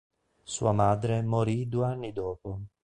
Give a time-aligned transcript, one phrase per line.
[0.41, 2.61] Sua madre morì due anni dopo.